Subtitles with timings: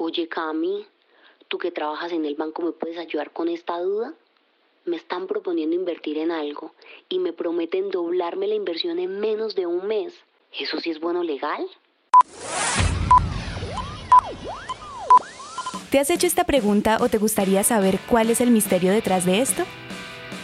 [0.00, 0.86] Oye, Cami,
[1.48, 4.14] tú que trabajas en el banco, ¿me puedes ayudar con esta duda?
[4.84, 6.72] Me están proponiendo invertir en algo
[7.08, 10.14] y me prometen doblarme la inversión en menos de un mes.
[10.56, 11.66] ¿Eso sí es bueno legal?
[15.90, 19.40] ¿Te has hecho esta pregunta o te gustaría saber cuál es el misterio detrás de
[19.40, 19.64] esto?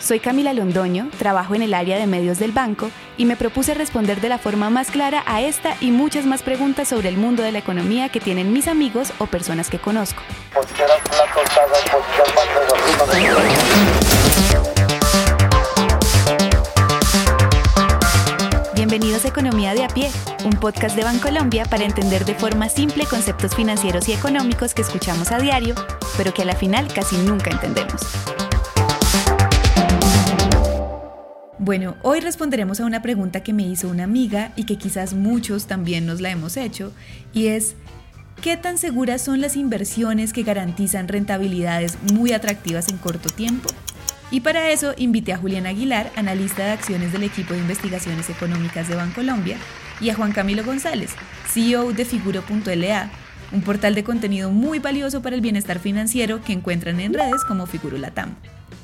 [0.04, 4.20] Soy Camila Londoño, trabajo en el área de medios del banco y me propuse responder
[4.20, 7.52] de la forma más clara a esta y muchas más preguntas sobre el mundo de
[7.52, 10.22] la economía que tienen mis amigos o personas que conozco.
[18.74, 20.10] Bienvenidos a Economía de a pie,
[20.44, 25.32] un podcast de Bancolombia para entender de forma simple conceptos financieros y económicos que escuchamos
[25.32, 25.74] a diario,
[26.18, 28.33] pero que a la final casi nunca entendemos.
[31.64, 35.66] Bueno, hoy responderemos a una pregunta que me hizo una amiga y que quizás muchos
[35.66, 36.92] también nos la hemos hecho,
[37.32, 37.74] y es,
[38.42, 43.70] ¿qué tan seguras son las inversiones que garantizan rentabilidades muy atractivas en corto tiempo?
[44.30, 48.86] Y para eso invité a Julián Aguilar, analista de acciones del equipo de investigaciones económicas
[48.86, 49.56] de Bancolombia,
[50.02, 51.12] y a Juan Camilo González,
[51.50, 53.10] CEO de Figuro.la,
[53.52, 57.64] un portal de contenido muy valioso para el bienestar financiero que encuentran en redes como
[57.64, 58.34] Figurulatam.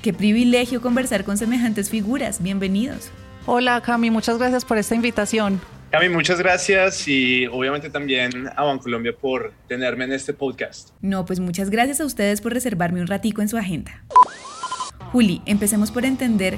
[0.02, 2.42] Qué privilegio conversar con semejantes figuras.
[2.42, 3.10] Bienvenidos.
[3.44, 5.60] Hola Cami, muchas gracias por esta invitación.
[5.90, 10.90] Cami, muchas gracias y obviamente también a Bancolombia por tenerme en este podcast.
[11.02, 14.02] No, pues muchas gracias a ustedes por reservarme un ratico en su agenda.
[15.12, 16.56] Juli, empecemos por entender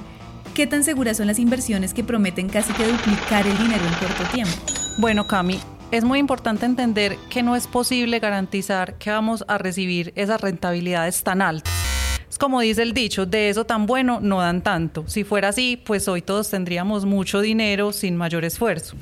[0.54, 4.22] qué tan seguras son las inversiones que prometen casi que duplicar el dinero en corto
[4.32, 4.54] tiempo.
[4.98, 5.58] Bueno, Cami,
[5.90, 11.24] es muy importante entender que no es posible garantizar que vamos a recibir esas rentabilidades
[11.24, 11.91] tan altas
[12.38, 15.04] como dice el dicho, de eso tan bueno no dan tanto.
[15.06, 18.96] Si fuera así, pues hoy todos tendríamos mucho dinero sin mayor esfuerzo.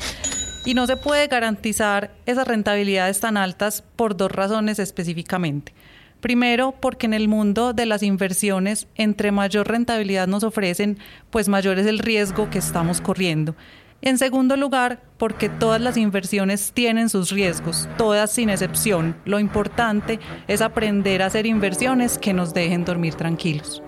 [0.64, 5.72] Y no se puede garantizar esas rentabilidades tan altas por dos razones específicamente.
[6.20, 10.98] Primero, porque en el mundo de las inversiones, entre mayor rentabilidad nos ofrecen,
[11.30, 13.54] pues mayor es el riesgo que estamos corriendo.
[14.02, 19.14] En segundo lugar, porque todas las inversiones tienen sus riesgos, todas sin excepción.
[19.26, 20.18] Lo importante
[20.48, 23.82] es aprender a hacer inversiones que nos dejen dormir tranquilos.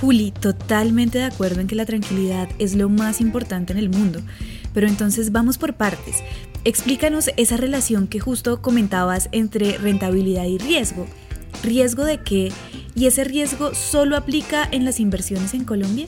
[0.00, 4.20] Juli, totalmente de acuerdo en que la tranquilidad es lo más importante en el mundo.
[4.72, 6.22] Pero entonces vamos por partes.
[6.64, 11.06] Explícanos esa relación que justo comentabas entre rentabilidad y riesgo.
[11.62, 12.52] ¿Riesgo de qué?
[12.94, 16.06] ¿Y ese riesgo solo aplica en las inversiones en Colombia?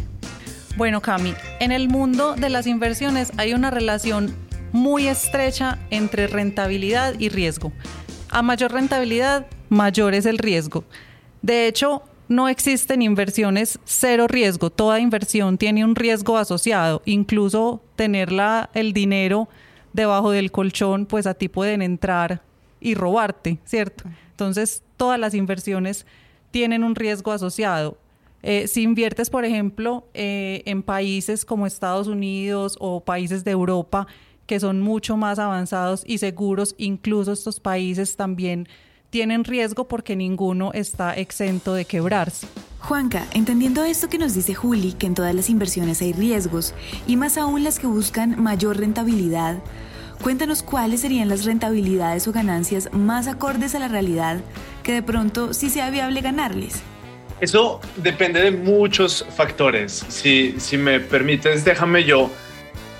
[0.81, 4.35] Bueno, Cami, en el mundo de las inversiones hay una relación
[4.73, 7.71] muy estrecha entre rentabilidad y riesgo.
[8.31, 10.85] A mayor rentabilidad, mayor es el riesgo.
[11.43, 14.71] De hecho, no existen inversiones cero riesgo.
[14.71, 17.03] Toda inversión tiene un riesgo asociado.
[17.05, 18.31] Incluso tener
[18.73, 19.51] el dinero
[19.93, 22.41] debajo del colchón, pues a ti pueden entrar
[22.81, 24.05] y robarte, ¿cierto?
[24.31, 26.07] Entonces, todas las inversiones
[26.51, 27.99] tienen un riesgo asociado.
[28.43, 34.07] Eh, si inviertes, por ejemplo, eh, en países como Estados Unidos o países de Europa
[34.51, 38.67] que son mucho más avanzados y seguros, incluso estos países también
[39.09, 42.49] tienen riesgo porque ninguno está exento de quebrarse.
[42.81, 46.75] Juanca, entendiendo esto que nos dice Juli, que en todas las inversiones hay riesgos,
[47.07, 49.59] y más aún las que buscan mayor rentabilidad,
[50.21, 54.41] cuéntanos cuáles serían las rentabilidades o ganancias más acordes a la realidad
[54.83, 56.83] que de pronto sí sea viable ganarles.
[57.41, 60.05] Eso depende de muchos factores.
[60.09, 62.31] Si, si me permites, déjame yo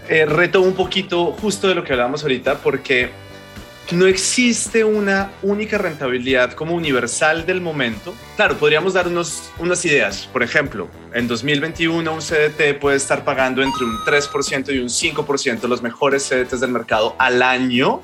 [0.09, 3.11] eh, reto un poquito justo de lo que hablábamos ahorita, porque
[3.93, 8.15] no existe una única rentabilidad como universal del momento.
[8.37, 10.29] Claro, podríamos dar unos, unas ideas.
[10.33, 15.69] Por ejemplo, en 2021 un CDT puede estar pagando entre un 3% y un 5%
[15.69, 18.03] los mejores CDTs del mercado al año.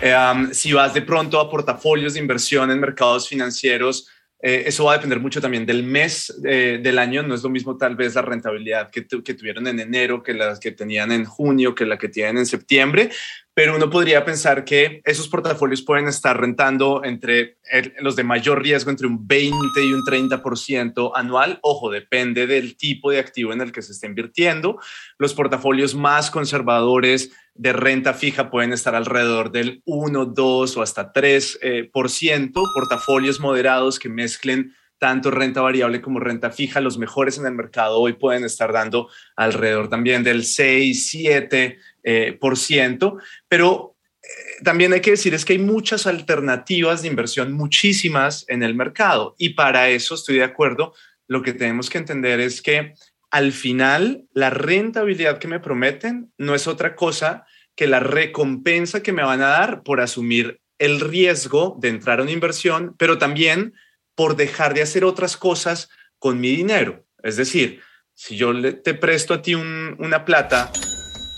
[0.00, 0.16] Eh,
[0.52, 4.06] si vas de pronto a portafolios de inversión en mercados financieros,
[4.40, 7.22] eh, eso va a depender mucho también del mes eh, del año.
[7.22, 10.60] No es lo mismo tal vez la rentabilidad que, que, tuvieron en enero que las
[10.60, 13.10] que tenían en junio, que la que tienen en septiembre,
[13.58, 17.58] pero uno podría pensar que esos portafolios pueden estar rentando entre
[17.98, 21.58] los de mayor riesgo entre un 20 y un 30% anual.
[21.62, 24.78] Ojo, depende del tipo de activo en el que se esté invirtiendo.
[25.18, 31.12] Los portafolios más conservadores de renta fija pueden estar alrededor del 1, 2 o hasta
[31.12, 31.58] 3%.
[31.60, 32.62] Eh, por ciento.
[32.76, 38.00] Portafolios moderados que mezclen tanto renta variable como renta fija, los mejores en el mercado
[38.00, 41.78] hoy pueden estar dando alrededor también del 6, 7
[42.10, 43.18] eh, por ciento,
[43.48, 48.62] pero eh, también hay que decir es que hay muchas alternativas de inversión, muchísimas en
[48.62, 50.94] el mercado y para eso estoy de acuerdo.
[51.26, 52.94] Lo que tenemos que entender es que
[53.30, 57.44] al final la rentabilidad que me prometen no es otra cosa
[57.76, 62.22] que la recompensa que me van a dar por asumir el riesgo de entrar a
[62.22, 63.74] una inversión, pero también
[64.14, 67.04] por dejar de hacer otras cosas con mi dinero.
[67.22, 67.82] Es decir,
[68.14, 70.72] si yo te presto a ti una plata,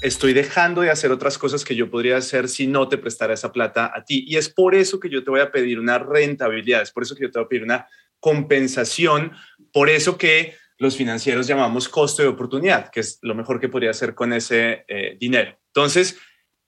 [0.01, 3.53] estoy dejando de hacer otras cosas que yo podría hacer si no te prestara esa
[3.53, 4.25] plata a ti.
[4.27, 7.15] Y es por eso que yo te voy a pedir una rentabilidad, es por eso
[7.15, 7.87] que yo te voy a pedir una
[8.19, 9.33] compensación,
[9.73, 13.91] por eso que los financieros llamamos costo de oportunidad, que es lo mejor que podría
[13.91, 15.59] hacer con ese eh, dinero.
[15.67, 16.17] Entonces,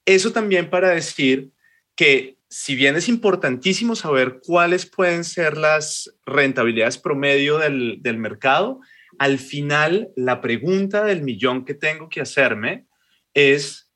[0.04, 1.50] eso también para decir
[1.96, 8.80] que si bien es importantísimo saber cuáles pueden ser las rentabilidades promedio del, del mercado,
[9.18, 12.86] al final la pregunta del millón que tengo que hacerme
[13.34, 13.90] es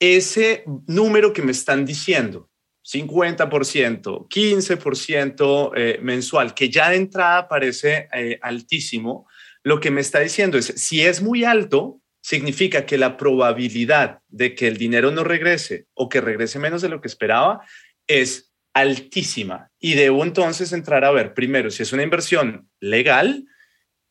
[0.00, 2.50] ese número que me están diciendo,
[2.84, 9.26] 50%, 15% eh, mensual, que ya de entrada parece eh, altísimo,
[9.62, 14.54] lo que me está diciendo es, si es muy alto, significa que la probabilidad de
[14.54, 17.60] que el dinero no regrese o que regrese menos de lo que esperaba
[18.06, 19.70] es altísima.
[19.78, 23.46] Y debo entonces entrar a ver primero si es una inversión legal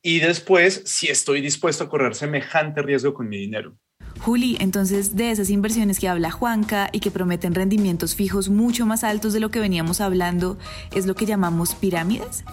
[0.01, 3.77] y después si estoy dispuesto a correr semejante riesgo con mi dinero.
[4.19, 9.03] Juli, entonces de esas inversiones que habla Juanca y que prometen rendimientos fijos mucho más
[9.03, 10.57] altos de lo que veníamos hablando,
[10.93, 12.43] ¿es lo que llamamos pirámides?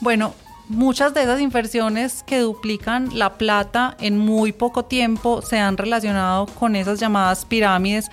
[0.00, 0.34] Bueno,
[0.68, 6.46] muchas de esas inversiones que duplican la plata en muy poco tiempo se han relacionado
[6.46, 8.10] con esas llamadas pirámides,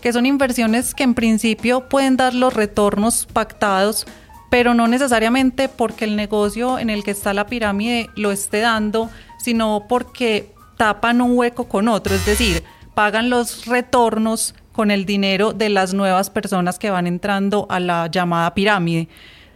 [0.00, 4.06] que son inversiones que en principio pueden dar los retornos pactados,
[4.50, 9.10] pero no necesariamente porque el negocio en el que está la pirámide lo esté dando,
[9.38, 12.62] sino porque tapan un hueco con otro, es decir,
[12.94, 18.06] pagan los retornos con el dinero de las nuevas personas que van entrando a la
[18.06, 19.06] llamada pirámide.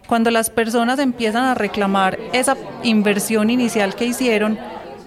[0.06, 4.58] Cuando las personas empiezan a reclamar esa inversión inicial que hicieron,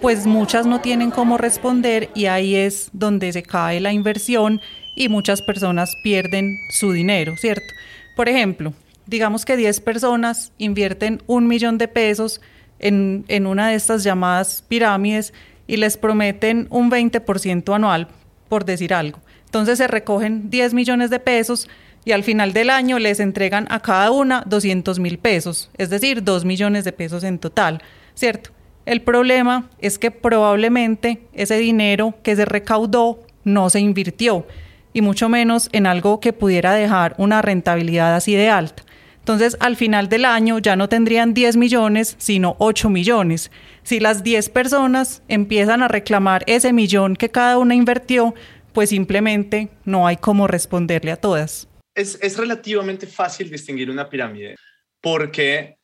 [0.02, 4.60] pues muchas no tienen cómo responder y ahí es donde se cae la inversión
[4.96, 7.75] y muchas personas pierden su dinero, ¿cierto?
[8.16, 8.74] Por ejemplo,
[9.06, 12.42] digamos que 10 personas invierten un millón de pesos
[12.80, 15.31] en, en una de estas llamadas pirámides
[15.68, 18.08] y les prometen un 20% anual,
[18.50, 19.19] por decir algo.
[19.46, 21.68] Entonces se recogen 10 millones de pesos
[22.06, 26.24] y al final del año les entregan a cada una 200 mil pesos, es decir,
[26.24, 27.81] 2 millones de pesos en total,
[28.16, 28.52] ¿cierto?
[28.86, 34.48] El problema es que probablemente ese dinero que se recaudó no se invirtió
[34.94, 38.84] y mucho menos en algo que pudiera dejar una rentabilidad así de alta.
[39.28, 43.52] Entonces, al final del año ya no tendrían 10 millones, sino 8 millones.
[43.84, 48.34] Si las 10 personas empiezan a reclamar ese millón que cada una invirtió,
[48.72, 51.68] pues simplemente no hay cómo responderle a todas.
[51.94, 54.56] Es, relativamente fácil distinguir una pirámide
[55.02, 55.76] porque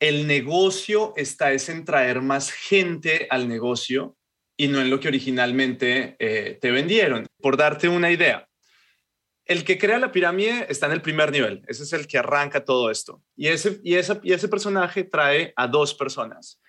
[0.00, 4.16] el negocio está es en traer más gente al negocio
[4.56, 7.24] y no en lo que originalmente eh, te vendieron.
[7.40, 8.48] Por darte una idea,
[9.50, 12.64] el que crea la pirámide está en el primer nivel, ese es el que arranca
[12.64, 13.20] todo esto.
[13.34, 16.60] Y ese, y y ese personaje trae a dos personas.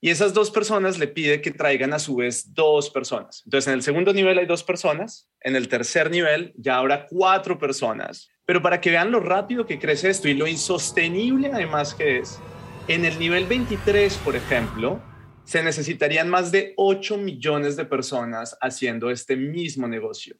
[0.00, 3.42] Y esas dos personas le pide que traigan a su vez dos personas.
[3.44, 7.58] Entonces, en el segundo nivel hay dos personas, en el tercer nivel ya habrá cuatro
[7.58, 8.28] personas.
[8.44, 12.38] Pero para que vean lo rápido que crece esto y lo insostenible además que es,
[12.86, 15.02] en el nivel 23, por ejemplo,
[15.42, 20.36] se necesitarían más de 8 millones de personas haciendo este mismo negocio.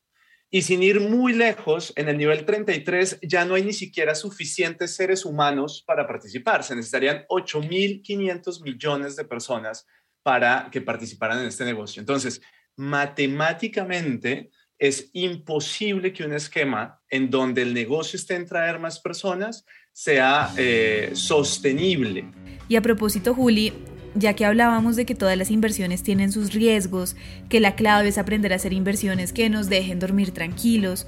[0.50, 4.96] Y sin ir muy lejos, en el nivel 33 ya no hay ni siquiera suficientes
[4.96, 6.64] seres humanos para participar.
[6.64, 9.86] Se necesitarían 8.500 millones de personas
[10.22, 12.00] para que participaran en este negocio.
[12.00, 12.40] Entonces,
[12.76, 19.66] matemáticamente es imposible que un esquema en donde el negocio esté en traer más personas
[19.92, 22.30] sea eh, sostenible.
[22.68, 23.72] Y a propósito, Juli,
[24.14, 27.16] ya que hablábamos de que todas las inversiones tienen sus riesgos,
[27.48, 31.06] que la clave es aprender a hacer inversiones que nos dejen dormir tranquilos,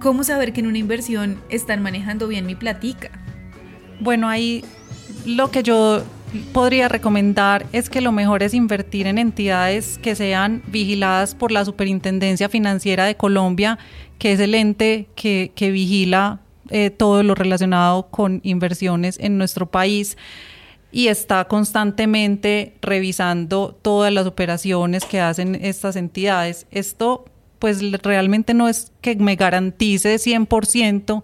[0.00, 3.10] ¿cómo saber que en una inversión están manejando bien mi platica?
[4.00, 4.64] Bueno, ahí
[5.26, 6.04] lo que yo
[6.52, 11.64] podría recomendar es que lo mejor es invertir en entidades que sean vigiladas por la
[11.64, 13.78] Superintendencia Financiera de Colombia,
[14.18, 16.40] que es el ente que, vigila
[16.70, 20.16] eh, todo lo relacionado con inversiones en nuestro país
[20.90, 26.66] y está constantemente revisando todas las operaciones que hacen estas entidades.
[26.70, 27.24] Esto
[27.58, 31.22] pues realmente no es que me garantice 100%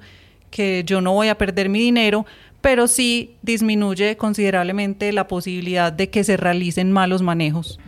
[0.51, 2.27] que yo no voy a perder mi dinero,
[2.61, 7.79] pero sí disminuye considerablemente la posibilidad de que se realicen malos manejos.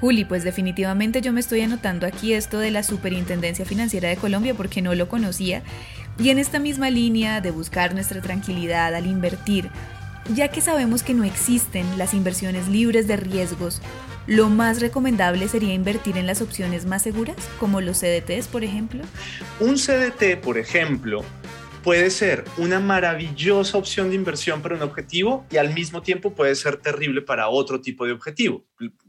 [0.00, 4.54] Juli, pues definitivamente yo me estoy anotando aquí esto de la Superintendencia Financiera de Colombia
[4.54, 5.62] porque no lo conocía.
[6.18, 9.70] Y en esta misma línea de buscar nuestra tranquilidad al invertir,
[10.34, 13.80] ya que sabemos que no existen las inversiones libres de riesgos,
[14.26, 19.02] lo más recomendable sería invertir en las opciones más seguras, como los CDTs, por ejemplo.
[19.58, 21.24] Un CDT, por ejemplo,
[21.82, 26.54] puede ser una maravillosa opción de inversión para un objetivo y al mismo tiempo puede
[26.54, 28.64] ser terrible para otro tipo de objetivo.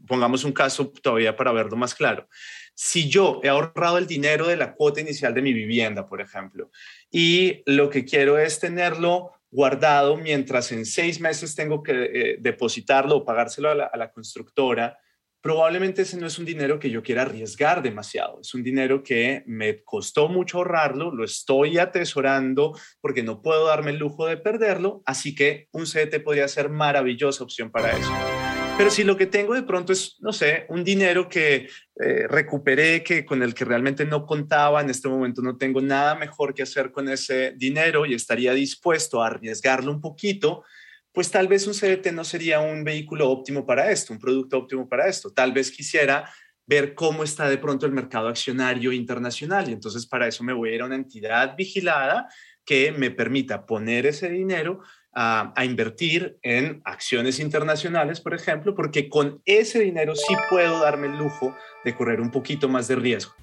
[0.07, 2.27] Pongamos un caso todavía para verlo más claro.
[2.73, 6.71] Si yo he ahorrado el dinero de la cuota inicial de mi vivienda, por ejemplo,
[7.11, 13.17] y lo que quiero es tenerlo guardado mientras en seis meses tengo que eh, depositarlo
[13.17, 14.97] o pagárselo a la constructora,
[15.41, 18.39] probablemente ese no es un dinero que yo quiera arriesgar demasiado.
[18.41, 23.91] Es un dinero que me costó mucho ahorrarlo, lo estoy atesorando porque no puedo darme
[23.91, 28.40] el lujo de perderlo, así que un CDT podría ser maravillosa opción para eso.
[28.81, 31.69] Pero si lo que tengo de pronto es, no sé, un dinero que
[31.99, 36.15] eh, recuperé, que con el que realmente no contaba, en este momento no tengo nada
[36.15, 40.63] mejor que hacer con ese dinero y estaría dispuesto a arriesgarlo un poquito,
[41.11, 44.89] pues tal vez un CDT no sería un vehículo óptimo para esto, un producto óptimo
[44.89, 45.31] para esto.
[45.31, 46.27] Tal vez quisiera
[46.65, 50.71] ver cómo está de pronto el mercado accionario internacional y entonces para eso me voy
[50.71, 52.27] a ir a una entidad vigilada
[52.65, 54.81] que me permita poner ese dinero
[55.13, 61.17] a, invertir en acciones internacionales, por ejemplo, porque con ese dinero sí puedo darme el
[61.17, 63.33] lujo de correr un poquito más de riesgo.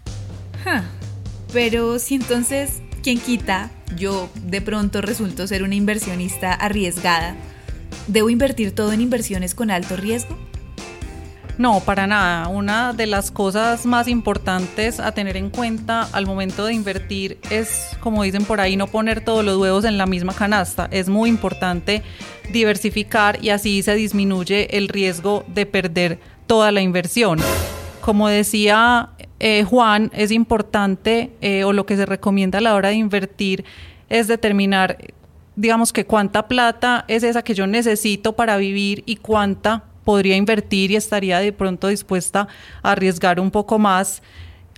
[1.52, 3.70] Pero si entonces, ¿quién quita?
[3.96, 7.36] Yo de pronto resulto ser una inversionista arriesgada
[8.08, 10.34] ¿Debo invertir todo en inversiones con alto riesgo?
[11.58, 12.46] No, para nada.
[12.46, 17.96] Una de las cosas más importantes a tener en cuenta al momento de invertir es,
[17.98, 20.88] como dicen por ahí, no poner todos los huevos en la misma canasta.
[20.92, 22.04] Es muy importante
[22.52, 27.40] diversificar y así se disminuye el riesgo de perder toda la inversión.
[28.02, 29.10] Como decía
[29.40, 33.64] eh, Juan, es importante eh, o lo que se recomienda a la hora de invertir
[34.08, 34.96] es determinar
[35.56, 40.90] digamos que cuánta plata es esa que yo necesito para vivir y cuánta podría invertir
[40.90, 42.48] y estaría de pronto dispuesta
[42.82, 44.22] a arriesgar un poco más.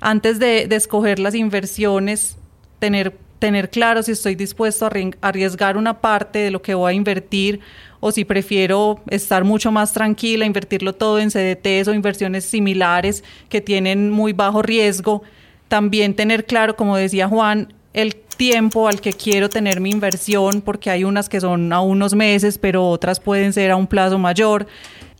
[0.00, 2.36] Antes de, escoger las inversiones,
[2.80, 6.96] tener, tener claro si estoy dispuesto a arriesgar una parte de lo que voy a
[6.96, 7.60] invertir
[8.00, 13.60] o si prefiero estar mucho más tranquila, invertirlo todo en CDTs o inversiones similares que
[13.60, 15.22] tienen muy bajo riesgo.
[15.68, 20.90] También tener claro, como decía Juan, el tiempo al que quiero tener mi inversión, porque
[20.90, 24.66] hay unas que son a unos meses, pero otras pueden ser a un plazo mayor.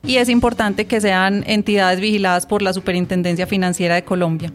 [0.02, 4.52] Y es importante que sean entidades vigiladas por la Superintendencia Financiera de Colombia.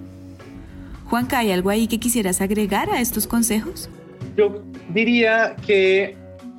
[1.05, 3.89] Juanca, ¿hay algo ahí que quisieras agregar a estos consejos?
[4.35, 6.17] Yo diría que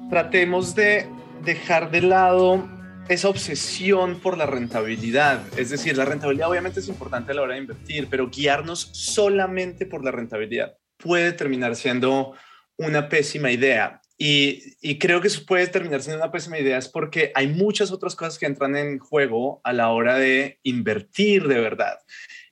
[0.09, 1.07] tratemos de
[1.45, 2.69] dejar de lado
[3.09, 5.40] esa obsesión por la rentabilidad.
[5.57, 9.87] Es decir, la rentabilidad obviamente es importante a la hora de invertir, pero guiarnos solamente
[9.87, 12.35] por la rentabilidad puede terminar siendo
[12.76, 14.00] una pésima idea.
[14.18, 18.16] Y, creo que eso puede terminar siendo una pésima idea es porque hay muchas otras
[18.16, 21.99] cosas que entran en juego a la hora de invertir de verdad.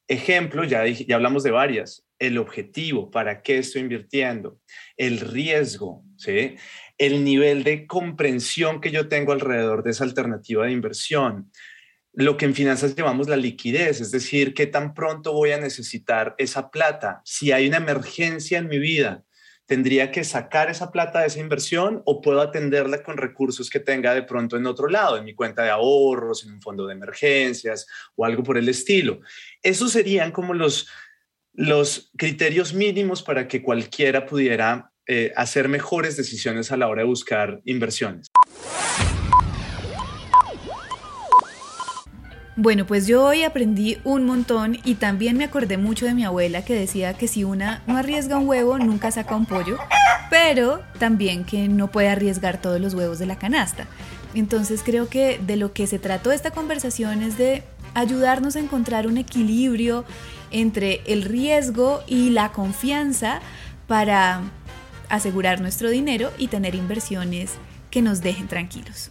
[0.07, 2.05] Ejemplo, ya, ya hablamos de varias.
[2.19, 4.61] El objetivo, para qué estoy invirtiendo,
[4.97, 6.57] el riesgo, ¿sí?
[6.99, 11.51] el nivel de comprensión que yo tengo alrededor de esa alternativa de inversión,
[12.13, 16.35] lo que en finanzas llamamos la liquidez, es decir, qué tan pronto voy a necesitar
[16.39, 17.21] esa plata.
[17.25, 19.25] Si hay una emergencia en mi vida,
[19.67, 24.15] ¿tendría que sacar esa plata de esa inversión o puedo atenderla con recursos que tenga
[24.15, 27.87] de pronto en otro lado, en mi cuenta de ahorros, en un fondo de emergencias
[28.17, 29.21] o algo por el estilo?
[29.63, 30.89] Esos serían como los,
[31.53, 37.09] los criterios mínimos para que cualquiera pudiera eh, hacer mejores decisiones a la hora de
[37.09, 38.31] buscar inversiones.
[42.57, 46.65] Bueno, pues yo hoy aprendí un montón y también me acordé mucho de mi abuela
[46.65, 49.77] que decía que si una no arriesga un huevo, nunca saca un pollo,
[50.31, 53.87] pero también que no puede arriesgar todos los huevos de la canasta.
[54.35, 59.09] Entonces creo que de lo que se trató esta conversación es de ayudarnos a encontrar
[59.09, 60.05] un equilibrio
[60.53, 63.41] entre el riesgo y la confianza
[63.89, 64.43] para
[65.09, 67.55] asegurar nuestro dinero y tener inversiones
[67.91, 69.11] que nos dejen tranquilos.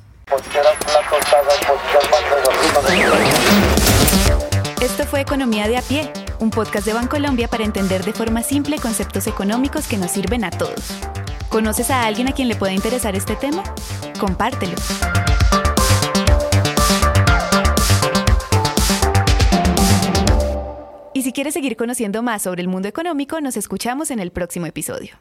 [4.81, 8.77] Esto fue Economía de a pie, un podcast de Bancolombia para entender de forma simple
[8.77, 10.99] conceptos económicos que nos sirven a todos.
[11.49, 13.63] ¿Conoces a alguien a quien le pueda interesar este tema?
[14.19, 14.75] Compártelo.
[21.13, 24.65] Y si quieres seguir conociendo más sobre el mundo económico, nos escuchamos en el próximo
[24.65, 25.15] episodio.